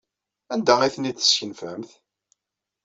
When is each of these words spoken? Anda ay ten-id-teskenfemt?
Anda 0.53 0.73
ay 0.81 0.91
ten-id-teskenfemt? 0.95 1.89